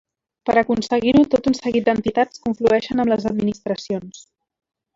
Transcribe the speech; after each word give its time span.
Per 0.49 0.53
aconseguir-ho, 0.61 1.21
tot 1.33 1.49
un 1.51 1.55
seguit 1.59 1.85
d’entitats 1.91 2.43
conflueixen 2.47 3.05
amb 3.05 3.13
les 3.15 3.29
administracions. 3.35 4.27